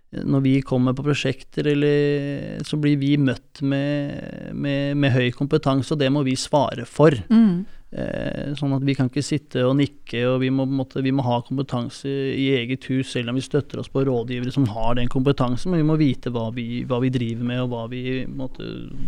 [0.08, 5.92] når vi kommer på prosjekter, eller, så blir vi møtt med, med, med høy kompetanse,
[5.94, 7.12] og det må vi svare for.
[7.28, 7.66] Mm.
[7.98, 11.24] Eh, sånn at vi kan ikke sitte og nikke, og vi må, måtte, vi må,
[11.26, 15.10] ha kompetanse i eget hus, selv om vi støtter oss på rådgivere som har den
[15.10, 18.68] kompetansen, men vi må vite hva vi, hva vi driver med, og hva, vi, måtte,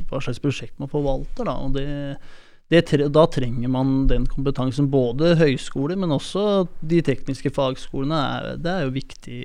[0.09, 1.45] hva, slags prosjekt man forvalter.
[1.45, 1.85] Da, og det,
[2.73, 2.81] det,
[3.13, 8.25] da trenger man den kompetansen, både høyskole, men også de tekniske fagskolene.
[8.25, 9.39] Er, det er jo viktig.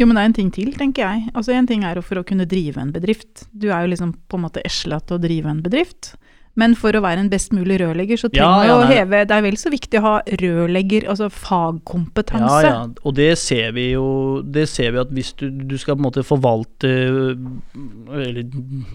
[0.00, 1.30] Jo, men det er en ting til, tenker jeg.
[1.38, 3.46] Altså En ting er for å kunne drive en bedrift.
[3.54, 6.16] Du er jo liksom på en måte esla til å drive en bedrift.
[6.56, 9.36] Men for å være en best mulig rørlegger, så trenger ja, ja, å heve Det
[9.36, 12.62] er vel så viktig å ha rørlegger, altså fagkompetanse.
[12.64, 12.82] Ja, ja.
[13.04, 14.06] Og det ser vi jo
[14.42, 16.92] Det ser vi at hvis du, du skal på en måte forvalte
[18.16, 18.42] Eller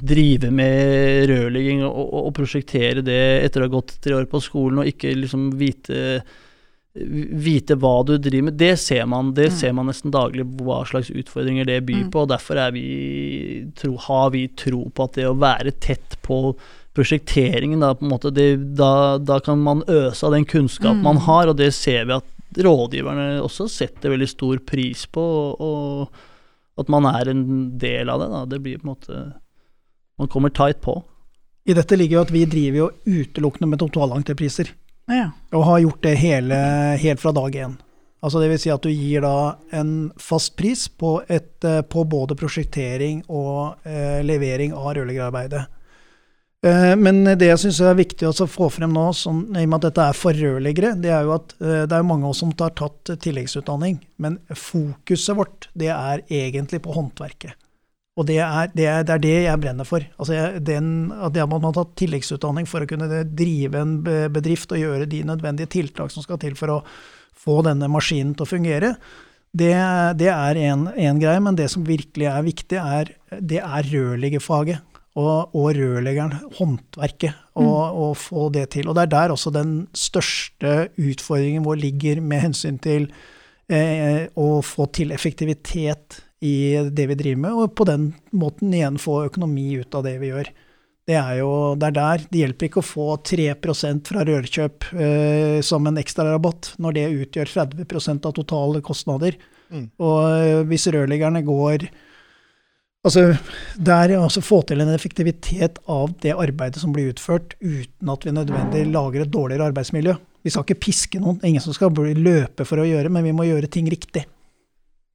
[0.01, 4.81] drive med rørlegging og, og, prosjektere det etter å ha gått tre år på skolen
[4.81, 6.21] og ikke liksom vite
[6.91, 8.57] vite hva du driver med.
[8.59, 9.55] Det ser man, det mm.
[9.61, 12.11] ser man nesten daglig, hva slags utfordringer det byr mm.
[12.11, 12.25] på.
[12.25, 12.85] og Derfor vi,
[13.79, 16.41] tro, har vi tro på at det å være tett på
[16.97, 21.03] prosjekteringen, da, på en måte, det, da, da kan man øse av den kunnskapen Mm.
[21.07, 22.25] man har, og det ser vi at
[22.65, 28.19] rådgiverne også setter veldig stor pris på, og, og at man er en del av
[28.19, 28.27] det.
[28.33, 28.41] Da.
[28.45, 29.21] Det blir på en måte
[30.19, 31.03] Man kommer tight på.
[31.65, 34.67] I dette ligger jo at vi driver jo utelukkende med totalentrepriser.
[35.09, 35.31] Ja.
[35.51, 36.55] Og har gjort det hele,
[37.01, 37.73] helt fra dag én.
[38.21, 42.03] Altså det vil si at du gir da en fast pris på, et, eh, på
[42.05, 45.63] både prosjektering og eh, levering av rørleggerarbeidet.
[46.61, 49.79] Eh, men det jeg syns er viktig å få frem nå, sånn, i og med
[49.79, 52.43] at dette er for rørleggere, det er jo at eh, det er mange av oss
[52.43, 57.57] som har tatt tilleggsutdanning, men fokuset vårt det er egentlig på håndverket.
[58.19, 60.05] Og det er det, er, det, er det jeg brenner for.
[60.19, 65.07] Altså den, at man har tatt tilleggsutdanning for å kunne drive en bedrift og gjøre
[65.09, 66.79] de nødvendige tiltak som skal til for å
[67.41, 68.91] få denne maskinen til å fungere,
[69.55, 69.71] det,
[70.19, 71.39] det er en greie.
[71.41, 74.90] Men det som virkelig er viktig, er, det er rørleggerfaget.
[75.19, 78.87] Og, og rørleggeren, håndverket, og, og få det til.
[78.87, 83.09] Og det er der også den største utfordringen vår ligger med hensyn til
[83.67, 88.97] eh, å få til effektivitet i det vi driver med, og på den måten igjen
[89.01, 90.49] få økonomi ut av det vi gjør.
[91.11, 92.25] Det er jo det er der.
[92.29, 97.51] Det hjelper ikke å få 3% fra rørkjøp eh, som en ekstrarabatt, når det utgjør
[97.57, 99.37] 30% av totale kostnader.
[99.73, 99.87] Mm.
[100.03, 101.89] Og eh, hvis rørleggerne går
[103.01, 108.27] Altså, er altså få til en effektivitet av det arbeidet som blir utført, uten at
[108.27, 110.13] vi nødvendig lager et dårligere arbeidsmiljø.
[110.45, 113.47] Vi skal ikke piske noen, ingen som skal løpe for å gjøre, men vi må
[113.49, 114.27] gjøre ting riktig.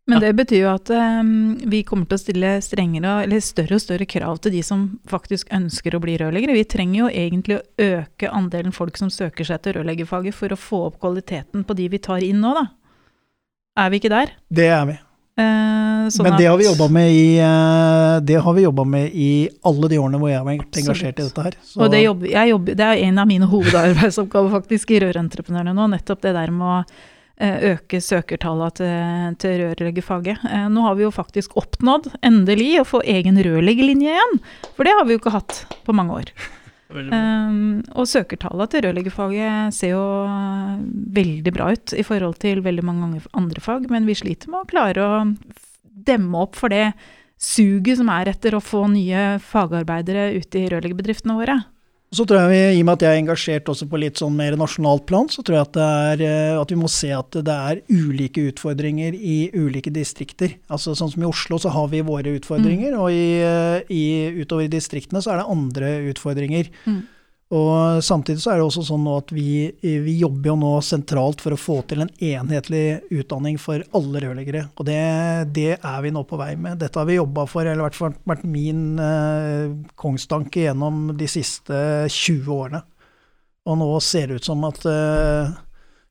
[0.06, 1.30] Men det betyr jo at um,
[1.66, 5.50] vi kommer til å stille strengere, eller større og større krav til de som faktisk
[5.54, 6.54] ønsker å bli rørleggere.
[6.54, 10.58] Vi trenger jo egentlig å øke andelen folk som søker seg til rørleggerfaget for å
[10.58, 12.68] få opp kvaliteten på de vi tar inn nå, da.
[13.82, 14.38] Er vi ikke der?
[14.46, 15.00] Det er vi.
[15.36, 19.10] Eh, sånn Men det har vi jobba med i eh, Det har vi jobbet med
[19.12, 21.58] i alle de årene hvor jeg har vært engasjert i dette her.
[21.62, 25.90] Så- Og det, jeg jobber, det er en av mine hovedarbeidsoppgaver faktisk i Rørentreprenørene nå,
[25.92, 26.78] nettopp det der med å
[27.36, 30.46] eh, øke søkertallet til, til rørleggerfaget.
[30.72, 34.38] Nå har vi jo faktisk oppnådd, endelig, å få egen rørleggerlinje igjen.
[34.72, 36.32] For det har vi jo ikke hatt på mange år.
[36.86, 40.76] Um, og søkertallet til rørleggerfaget ser jo eh,
[41.18, 44.70] veldig bra ut i forhold til veldig mange andre- fag, men vi sliter med å
[44.70, 45.16] klare å
[46.06, 46.92] demme opp for det
[47.42, 51.58] suget som er etter å få nye fagarbeidere ut i rørleggerbedriftene våre.
[52.14, 54.36] Så tror jeg vi, I og med at jeg er engasjert også på litt sånn
[54.38, 57.38] mer nasjonalt plan, så tror jeg at, det er, eh, at vi må se at
[57.48, 60.54] det er ulike utfordringer i ulike distrikter.
[60.70, 64.04] Altså Sånn som i Oslo så har vi våre utfordringer, og i, eh, i,
[64.38, 66.70] utover i distriktene så er det andre utfordringer.
[66.86, 67.02] Mm.
[67.54, 71.42] Og Samtidig så er det også sånn nå at vi, vi jobber jo nå sentralt
[71.44, 74.64] for å få til en enhetlig utdanning for alle rørleggere.
[74.74, 74.98] Og det,
[75.54, 76.80] det er vi nå på vei med.
[76.82, 81.30] Dette har vi jobba for, eller i hvert fall vært min eh, kongstanke gjennom de
[81.30, 81.78] siste
[82.10, 82.82] 20 årene.
[83.66, 85.54] Og nå ser det ut som at eh,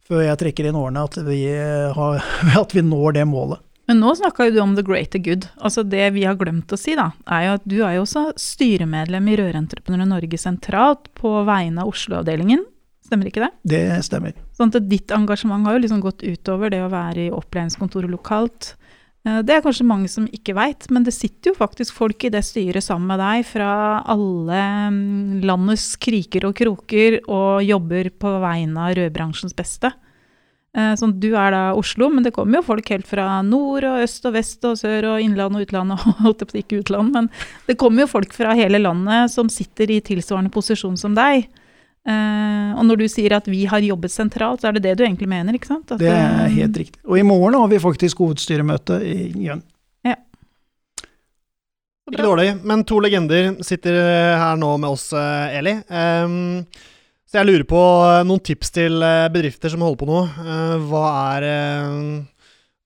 [0.07, 2.23] før jeg trekker inn årene, at vi, eh, har,
[2.63, 3.59] at vi når det målet.
[3.87, 5.45] Men nå snakka jo du om the greater good.
[5.61, 8.31] Altså Det vi har glemt å si, da, er jo at du er jo også
[8.41, 12.65] styremedlem i Rørentreprenører Norge sentralt på vegne av Oslo-avdelingen.
[13.05, 13.51] Stemmer ikke det?
[13.69, 14.33] Det stemmer.
[14.57, 18.71] Sånn at ditt engasjement har jo liksom gått utover det å være i opplæringskontoret lokalt.
[19.27, 22.31] Eh, Det er kanskje mange som ikke veit, men det sitter jo faktisk folk i
[22.33, 28.33] det styret sammen med deg fra alle mm, landets kriker og kroker og jobber på
[28.41, 29.93] vegne av rødbransjens beste.
[30.75, 34.01] Eh, Sånn, du er da Oslo, men det kommer jo folk helt fra nord og
[34.03, 36.63] øst og vest og sør og innland og utland og holdt jeg på å si
[36.65, 37.29] ikke utland, men
[37.69, 41.47] det kommer jo folk fra hele landet som sitter i tilsvarende posisjon som deg.
[42.05, 45.07] Uh, og når du sier at vi har jobbet sentralt, så er det det du
[45.07, 45.89] egentlig mener, ikke sant?
[45.89, 46.99] At, Det er eh, helt riktig.
[47.07, 49.15] Og i morgen har vi faktisk hovedstyremøte i
[49.47, 49.63] Gjøn.
[52.05, 53.95] Ikke dårlig, men to legender sitter
[54.37, 55.71] her nå med oss, eh, Eli.
[55.89, 56.67] Ehm,
[57.35, 60.19] så jeg lurer på eh, noen tips til eh, bedrifter som holder på nå.
[60.39, 61.01] Eh, hva,
[61.35, 61.45] er,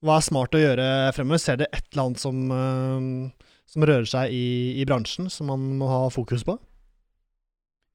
[0.01, 1.41] hva er smart å gjøre fremover?
[1.43, 2.39] Ser dere et eller annet som,
[3.69, 4.47] som rører seg i,
[4.81, 6.57] i bransjen, som man må ha fokus på?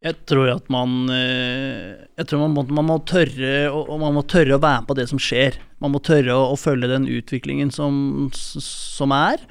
[0.04, 4.54] Jeg tror at man Jeg tror man må, man må tørre og man må tørre
[4.54, 5.58] å være med på det som skjer.
[5.82, 9.42] Man må tørre å, å følge den utviklingen som, som er.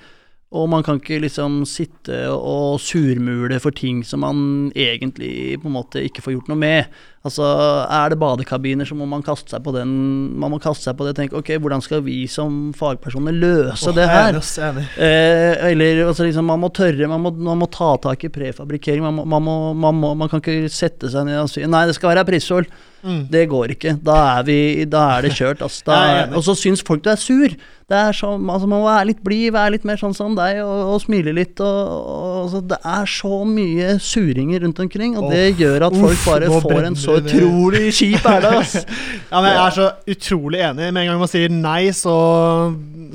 [0.54, 5.76] Og man kan ikke liksom sitte og surmule for ting som man egentlig på en
[5.80, 7.00] måte ikke får gjort noe med.
[7.24, 7.46] Altså,
[7.88, 9.92] er det badekabiner, så må man kaste seg på den
[10.36, 13.88] Man må kaste seg på det og tenke ok, hvordan skal vi som fagpersoner løse
[13.88, 14.40] oh, det er her?
[14.68, 14.82] er.
[15.00, 19.06] Eh, eller altså, liksom, man må tørre, man må, man må ta tak i prefabrikkering.
[19.08, 19.48] Man, man,
[19.80, 22.68] man, man kan ikke sette seg ned og si nei, det skal være aprissol.
[23.04, 23.24] Mm.
[23.32, 23.98] Det går ikke.
[24.04, 24.58] Da er, vi,
[24.88, 25.64] da er det kjørt.
[25.64, 25.96] Altså, Da,
[26.38, 27.56] og så syns folk du er sur.
[27.92, 30.62] Det er så, altså, man må være litt blid, være litt mer sånn som deg
[30.64, 31.60] og, og smile litt.
[31.60, 36.24] Og, og, altså, det er så mye suringer rundt omkring, og det gjør at folk
[36.28, 37.34] bare får en så det.
[37.34, 38.76] utrolig kjip det, ass.
[39.34, 40.90] Ja, men jeg er så utrolig enig.
[40.94, 42.16] Med en gang man sier nei, så,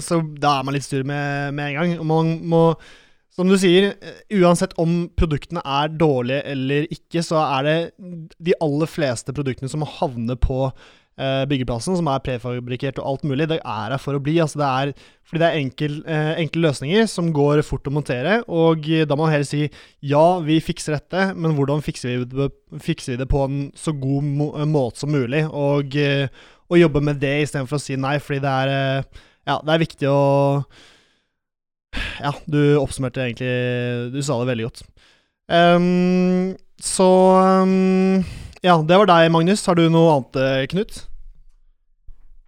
[0.02, 1.92] så da er man litt sur med, med en gang.
[2.02, 2.62] Og Man må,
[3.38, 7.76] som du sier, eh, uansett om produktene er dårlige eller ikke, så er det
[8.42, 13.46] de aller fleste produktene som havner på eh, byggeplassen, som er prefabrikert og alt mulig,
[13.52, 14.40] det er her for å bli.
[14.42, 18.40] Altså det er, fordi det er enkel, eh, enkle løsninger som går fort å montere,
[18.50, 19.68] og da må man heller si
[20.02, 22.50] ja, vi fikser dette, men hvordan fikser vi det,
[22.90, 25.46] fikser vi det på en så god må måte som mulig?
[25.46, 25.94] Og,
[26.66, 29.02] og jobbe med det istedenfor å si nei, fordi det er,
[29.46, 30.22] ja, det er viktig å
[32.20, 33.50] Ja, du oppsummerte egentlig
[34.12, 34.82] Du sa det veldig godt.
[35.48, 37.08] Um, så
[37.64, 38.24] um,
[38.62, 39.64] Ja, det var deg, Magnus.
[39.66, 41.04] Har du noe annet, eh, Knut?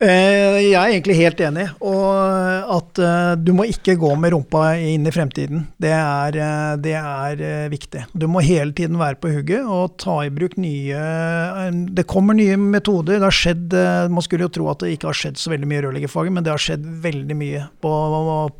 [0.00, 4.70] Eh, Jeg er egentlig helt enig, og at eh, du må ikke gå med rumpa
[4.80, 5.66] inn i fremtiden.
[5.76, 8.06] Det er, eh, det er eh, viktig.
[8.16, 12.38] Du må hele tiden være på hugget og ta i bruk nye eh, Det kommer
[12.38, 13.18] nye metoder.
[13.20, 15.68] Det har skjedd eh, Man skulle jo tro at det ikke har skjedd så veldig
[15.68, 17.94] mye i rørleggerfaget, men det har skjedd veldig mye på,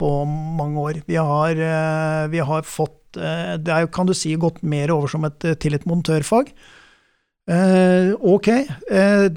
[0.04, 0.12] på
[0.60, 1.02] mange år.
[1.08, 4.92] Vi har, eh, vi har fått eh, Det er, jo, kan du si, gått mer
[4.92, 6.52] over som et, til et montørfag.
[7.50, 8.48] Eh, ok,
[8.92, 9.30] eh,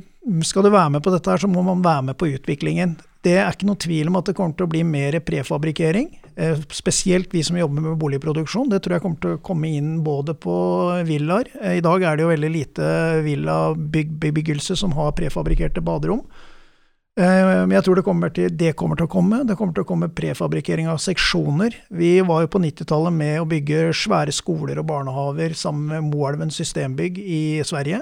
[0.44, 2.96] skal du være med på dette, her, så må man være med på utviklingen.
[3.24, 6.10] Det er ikke noe tvil om at det kommer til å bli mer prefabrikkering.
[6.36, 8.72] Eh, spesielt vi som jobber med boligproduksjon.
[8.72, 10.56] Det tror jeg kommer til å komme inn både på
[11.08, 11.52] villaer.
[11.62, 12.88] Eh, I dag er det jo veldig lite
[13.24, 16.26] villabebyggelse som har prefabrikkerte baderom.
[17.20, 19.44] Eh, Men jeg tror det kommer, til, det kommer til å komme.
[19.48, 21.76] Det kommer til å komme prefabrikkering av seksjoner.
[21.92, 26.52] Vi var jo på 90-tallet med å bygge svære skoler og barnehaver sammen med Moelven
[26.52, 28.02] systembygg i Sverige.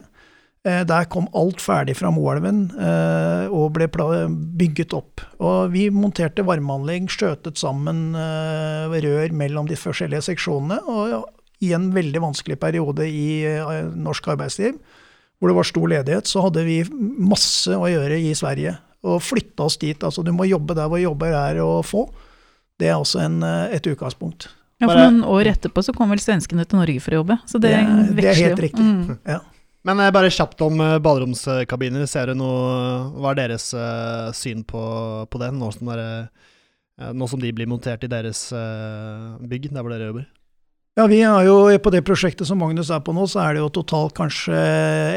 [0.63, 5.23] Eh, Der kom alt ferdig fra Moelven eh, og ble bygget opp.
[5.41, 10.77] Og vi monterte varmeanlegg, skjøtet sammen eh, rør mellom de forskjellige seksjonene.
[10.85, 11.25] Og
[11.65, 13.41] i en veldig vanskelig periode i
[14.01, 14.77] norsk arbeidsliv,
[15.41, 18.75] hvor det var stor ledighet, så hadde vi masse å gjøre i Sverige.
[19.05, 19.97] Og flytta oss dit.
[20.05, 22.07] Altså du må jobbe der hvor jobber er å få.
[22.81, 24.47] Det er også en, et utgangspunkt.
[24.81, 27.37] Ja, for noen år etterpå så kom vel svenskene til Norge for å jobbe.
[27.49, 28.85] Så det, Det er- det er helt riktig.
[28.85, 29.17] Mm.
[29.29, 29.39] Ja.
[29.87, 32.05] Men eh, bare kjapt om eh, baderomskabiner.
[32.09, 34.81] Ser du noe Hva er deres eh, syn på,
[35.29, 36.27] på det, nå som, dere,
[37.17, 40.29] nå som de blir montert i deres bygg, der hvor dere jobber?
[40.99, 43.61] Ja, vi er jo På det prosjektet som Magnus er på nå, så er det
[43.61, 44.57] jo totalt kanskje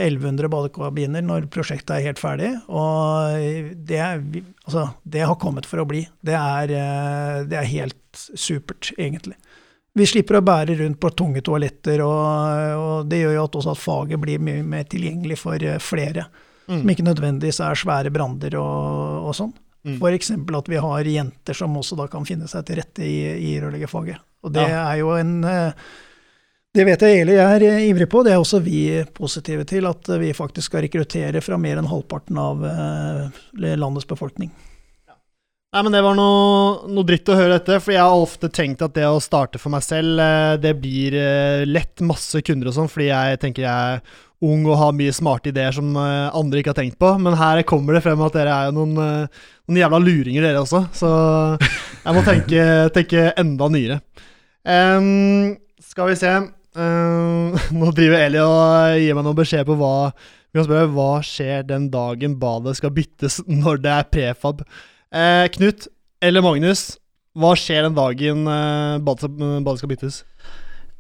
[0.07, 2.53] 1100 badekabiner når prosjektet er helt ferdig.
[2.71, 4.23] Og det, er,
[4.65, 6.05] altså, det har kommet for å bli.
[6.25, 6.77] Det er,
[7.51, 9.35] det er helt supert, egentlig.
[9.95, 13.75] Vi slipper å bære rundt på tunge toaletter, og, og det gjør jo at også
[13.77, 16.25] at faget blir mye mer tilgjengelig for eh, flere.
[16.67, 16.81] Mm.
[16.81, 19.53] Som ikke nødvendigvis er svære brander og, og sånn.
[19.85, 19.99] Mm.
[20.01, 20.33] F.eks.
[20.59, 23.19] at vi har jenter som også da kan finne seg til rette i,
[23.53, 24.19] i rørleggerfaget.
[24.45, 24.83] Og det Ja.
[24.91, 25.87] er jo en eh,
[26.75, 28.81] Det vet jeg Eli er eh, ivrig på, det er også vi
[29.15, 29.87] positive til.
[29.87, 32.65] At vi faktisk skal rekruttere fra mer enn halvparten av
[33.55, 34.51] landets befolkning.
[35.75, 38.83] Nei, men Det var noe, noe dritt å høre dette, for jeg har ofte tenkt
[38.87, 42.77] at det å starte for meg selv, eh, det blir eh, lett masse kunder og
[42.77, 46.63] sånn, fordi jeg tenker jeg er ung og har mye smarte ideer som eh, andre
[46.63, 47.11] ikke har tenkt på.
[47.19, 49.27] Men her kommer det frem at dere er jo noen,
[49.67, 50.85] noen jævla luringer, dere også.
[50.95, 51.11] Så
[51.59, 53.99] jeg må tenke, tenke enda nyere.
[54.63, 59.91] Um, skal vi se um, Nå driver Eli og gir meg noen beskjed på hva
[60.15, 64.63] Vi kan spørre hva skjer den dagen badet skal byttes når det er prefab.
[65.15, 65.87] Eh, Knut
[66.25, 66.97] eller Magnus,
[67.39, 70.23] hva skjer den dagen eh, badet, skal- byttes?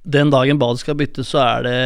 [0.04, 1.76] Den dagen badet skal byttes, så er det,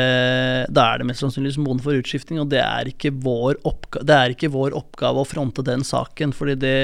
[0.74, 4.16] da er det mest sannsynligvis moden for utskifting, og det er, ikke vår oppga det
[4.16, 6.35] er ikke vår oppgave å fronte den saken.
[6.35, 6.74] fordi det,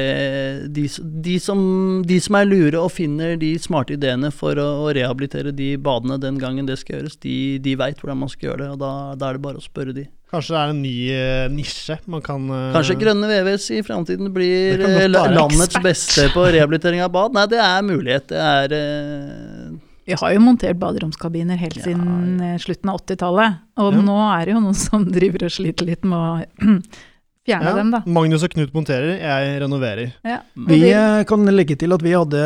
[0.77, 0.87] de,
[1.27, 1.59] de, som,
[2.07, 6.21] de som er lure og finner de smarte ideene for å, å rehabilitere de badene
[6.23, 8.93] den gangen det skal gjøres, de, de veit hvordan man skal gjøre det, og da,
[9.19, 10.07] da er det bare å spørre de.
[10.35, 14.33] Kanskje det er en ny uh, nisje man kan uh, Kanskje Grønne VVS i framtiden
[14.35, 15.85] blir eh, landets Ekspert.
[15.85, 17.37] beste på rehabilitering av bad?
[17.37, 18.27] Nei, det er mulighet.
[18.33, 19.64] Det er eh,
[20.07, 23.59] Vi har jo montert baderomskabiner helt Ja, siden eh, slutten av 80-tallet.
[23.81, 24.03] Og Ja.
[24.05, 26.81] nå er det jo noen som driver og sliter litt med å
[27.49, 28.03] fjerne ja, dem, da.
[28.09, 30.13] Magnus og Knut monterer, jeg renoverer.
[30.25, 30.39] Ja.
[30.57, 32.45] Vi de- eh, kan legge til at vi, hadde,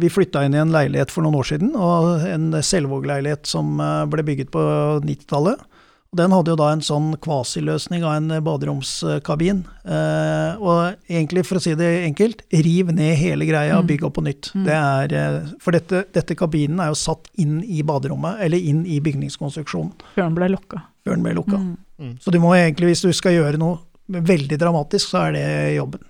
[0.00, 4.04] vi flytta inn i en leilighet for noen år siden, og en Selvåg-leilighet som eh,
[4.08, 4.62] ble bygget på
[5.04, 5.60] 90-tallet.
[6.08, 9.58] Og Den hadde jo da en sånn kvasiløsning av en baderomskabin.
[9.84, 13.88] Eh, og egentlig, for å si det enkelt, riv ned hele greia og Mm.
[13.90, 14.50] bygg opp på nytt.
[14.54, 14.64] Mm.
[14.64, 18.86] Det er, eh, for dette, dette kabinen er jo satt inn i baderommet, eller inn
[18.86, 20.82] i bygningskonstruksjonen, Før den ble lukka.
[21.04, 21.76] før den ble lukka.
[22.00, 22.18] Mm.
[22.20, 23.78] Så du må egentlig, hvis du skal gjøre noe
[24.10, 26.00] veldig dramatisk, så er det jobben.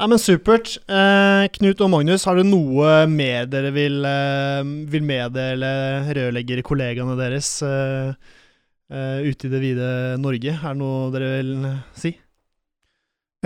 [0.00, 0.78] Nei, men Supert.
[0.88, 7.60] Eh, Knut og Magnus, har dere noe mer dere vil, eh, vil meddele rørleggerkollegaene deres
[7.62, 8.14] eh,
[8.90, 10.56] ute i det vide Norge?
[10.56, 12.12] Er det noe dere vil eh, si?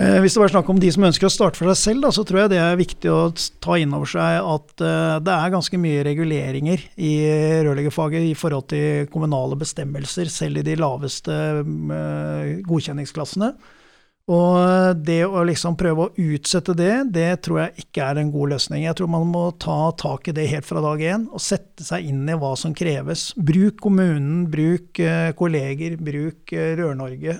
[0.01, 2.11] Eh, Hvis det var snakk om de som ønsker å starte for seg selv, da,
[2.11, 3.19] så tror jeg det er viktig å
[3.63, 7.13] ta inn over seg at eh, det er ganske mye reguleringer i
[7.63, 13.53] rørleggerfaget i forhold til kommunale bestemmelser, selv i de laveste eh, godkjenningsklassene.
[14.25, 18.55] Og det å liksom prøve å utsette det, det tror jeg ikke er en god
[18.55, 18.87] løsning.
[18.87, 22.07] Jeg tror man må ta tak i det helt fra dag én og sette seg
[22.09, 23.27] inn i hva som kreves.
[23.37, 27.37] Bruk kommunen, bruk eh, kolleger, bruk eh, Rør-Norge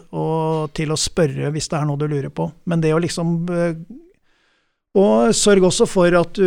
[0.78, 2.52] til å spørre hvis det er noe du lurer på.
[2.69, 3.82] Men det å liksom eh,
[5.02, 6.45] Og sørg også for at du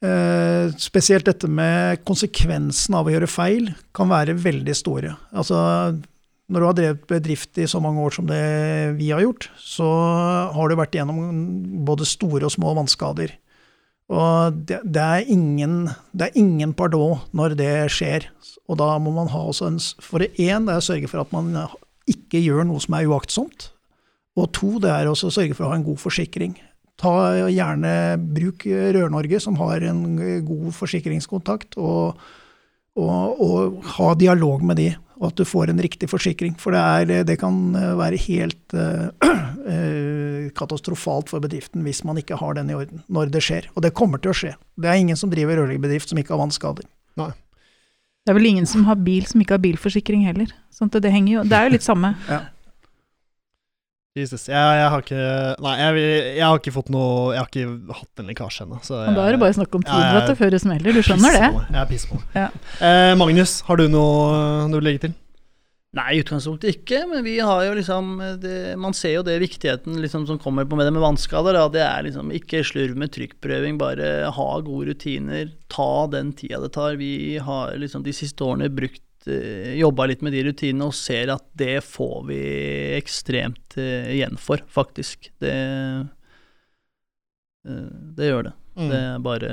[0.00, 5.12] eh, Spesielt dette med konsekvensen av å gjøre feil kan være veldig store.
[5.36, 5.60] Altså
[6.52, 8.42] når du har drevet bedrift i så mange år som det
[8.98, 9.86] vi har gjort, så
[10.52, 13.32] har du vært igjennom både store og små vannskader.
[14.12, 18.28] Og det, det, er ingen, det er ingen pardon når det skjer.
[18.68, 21.24] Og da må man ha også en For det én, det er å sørge for
[21.24, 21.54] at man
[22.10, 23.70] ikke gjør noe som er uaktsomt.
[24.36, 26.56] Og to, det er også å sørge for å ha en god forsikring.
[27.00, 27.10] Ta
[27.50, 27.92] gjerne
[28.36, 30.02] Bruk Rør-Norge, som har en
[30.46, 32.20] god forsikringskontakt, og,
[32.94, 36.54] og, og ha dialog med de, og at du får en riktig forsikring.
[36.60, 42.38] For det, er, det kan være helt uh, uh, katastrofalt for bedriften hvis man ikke
[42.40, 43.70] har den i orden når det skjer.
[43.74, 44.52] Og det kommer til å skje.
[44.78, 46.86] Det er ingen som driver rørleggerbedrift som ikke har vannskader.
[48.24, 50.48] Det er vel ingen som har bil som ikke har bilforsikring heller.
[50.72, 52.14] Sånn det, henger jo, det er jo litt samme.
[54.14, 54.44] Jesus.
[54.46, 55.22] Jeg, jeg har ikke
[55.64, 56.02] Nei, jeg,
[56.36, 58.78] jeg har ikke fått noe Jeg har ikke hatt en lekkasje ennå.
[58.86, 60.94] da er det bare snakk om tid Ja, du, før det smeller.
[60.94, 61.48] Du skjønner det?
[61.50, 62.28] Jeg er piss på meg.
[62.38, 62.46] Ja.
[62.78, 65.16] Eh, Magnus, har du noe eh, du vil legge til?
[65.94, 70.00] Nei, i utgangspunktet ikke, men vi har jo liksom det, Man ser jo det viktigheten
[70.02, 71.54] liksom som kommer på med det med vannskader.
[71.54, 71.66] Da.
[71.70, 75.50] Det er liksom ikke slurv med trykkprøving, bare ha gode rutiner.
[75.70, 76.98] Ta den tida det tar.
[77.02, 81.30] Vi har liksom de siste årene brukt eh, Jobba litt med de rutinene og ser
[81.32, 82.40] at det får vi
[82.98, 85.30] ekstremt eh, igjen for, faktisk.
[85.40, 85.54] Det
[87.68, 88.54] eh, Det gjør det.
[88.76, 88.88] Mm.
[88.90, 89.52] Det er bare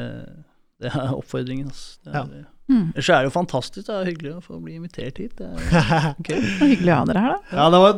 [0.82, 2.00] Det er oppfordringen, altså.
[2.06, 2.24] Det Ja.
[2.26, 2.94] er, Mm.
[2.96, 3.86] Ellers er det jo fantastisk.
[3.88, 5.34] Det er hyggelig å få bli invitert hit.
[5.36, 6.38] Det er okay.
[6.40, 7.58] Det var hyggelig å ha dere her, da.
[7.58, 7.98] Ja, det var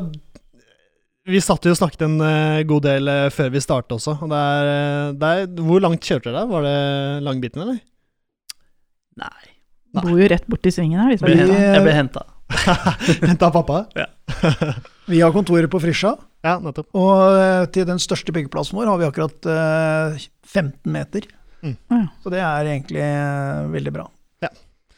[1.29, 4.15] Vi satt jo og snakket en eh, god del eh, før vi startet også.
[4.25, 6.47] Og det er, eh, det er, hvor langt kjørte dere?
[6.49, 6.73] Var det
[7.27, 7.77] langbiten, eller?
[9.21, 9.52] Nei.
[9.93, 11.13] Bor jo rett borti svingen her.
[11.13, 11.53] Jeg ble henta.
[11.77, 12.23] Jeg ble henta.
[13.27, 13.83] Henta pappa?
[13.97, 14.07] Ja.
[15.11, 16.87] Vi har kontoret på Frisja, Ja, nettopp.
[16.95, 21.25] og eh, til den største byggeplassen vår har vi akkurat eh, 15 meter.
[21.63, 21.75] Mm.
[22.23, 24.05] Så det er egentlig eh, veldig bra.
[24.43, 24.49] Ja.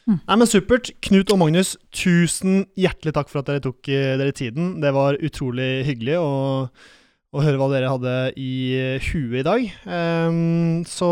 [0.06, 0.92] Nei, men Supert.
[1.02, 4.76] Knut og Magnus, tusen hjertelig takk for at dere tok eh, dere tiden.
[4.82, 6.30] Det var utrolig hyggelig å,
[7.34, 9.66] å høre hva dere hadde i eh, huet i dag.
[9.90, 11.10] Um, så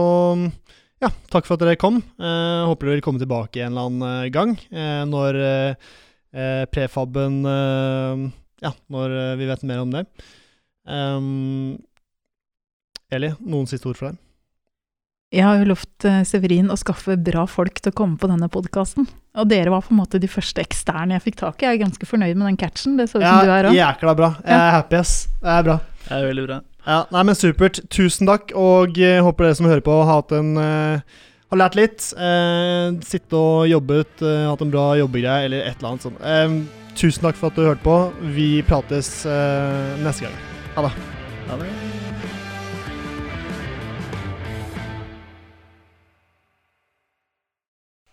[1.05, 2.01] ja, takk for at dere kom.
[2.19, 5.89] Eh, håper dere vil komme tilbake en eller annen eh, gang eh, når eh,
[6.35, 8.25] eh, prefaben eh,
[8.65, 10.05] Ja, når vi vet mer om det.
[10.89, 11.75] Um,
[13.13, 14.21] Eli, noen siste ord for deg?
[15.35, 19.09] Jeg har jo lovt Severin å skaffe bra folk til å komme på denne podkasten.
[19.35, 21.67] Og dere var på en måte de første eksterne jeg fikk tak i.
[21.67, 22.95] Jeg er ganske fornøyd med den catchen.
[23.01, 23.75] Det så ut som du er òg.
[23.75, 24.29] jækla bra.
[24.45, 25.15] Jeg er happy, ass.
[25.43, 25.77] Det er bra.
[26.05, 26.61] Det er veldig bra.
[26.85, 27.81] Ja, nei, men supert.
[27.93, 31.21] Tusen takk, og eh, håper dere som hører på, har hatt en uh,
[31.55, 32.07] har lært litt.
[32.19, 36.21] Uh, sitte og jobbet, uh, hatt en bra jobbegreie, eller et eller annet sånt.
[36.21, 37.99] Uh, tusen takk for at du hørte på.
[38.35, 40.37] Vi prates eh, neste gang.
[40.77, 40.93] Ha det.
[41.49, 41.71] Ha det.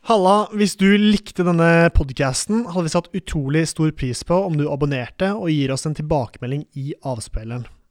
[0.09, 4.65] Halla, hvis du likte denne podcasten, hadde vi satt utrolig stor pris på om du
[4.67, 7.69] abonnerte og gir oss en tilbakemelding i avspilleren.